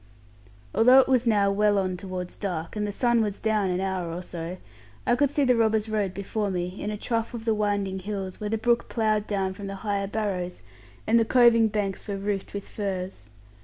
Although 0.73 0.97
it 0.97 1.07
was 1.07 1.27
now 1.27 1.51
well 1.51 1.77
on 1.77 1.95
towards 1.95 2.35
dark, 2.35 2.75
and 2.75 2.87
the 2.87 2.91
sun 2.91 3.21
was 3.21 3.37
down 3.39 3.69
an 3.69 3.79
hour 3.79 4.11
or 4.11 4.23
so, 4.23 4.57
I 5.05 5.15
could 5.15 5.29
see 5.29 5.43
the 5.43 5.55
robbers' 5.55 5.87
road 5.89 6.11
before 6.15 6.49
me, 6.49 6.81
in 6.81 6.89
a 6.89 6.97
trough 6.97 7.35
of 7.35 7.45
the 7.45 7.53
winding 7.53 7.99
hills, 7.99 8.39
where 8.39 8.49
the 8.49 8.57
brook 8.57 8.89
ploughed 8.89 9.27
down 9.27 9.53
from 9.53 9.67
the 9.67 9.75
higher 9.85 10.07
barrows, 10.07 10.63
and 11.05 11.19
the 11.19 11.23
coving 11.25 11.67
banks 11.71 12.07
were 12.07 12.17
roofed 12.17 12.55
with 12.55 12.67
furze. 12.67 13.29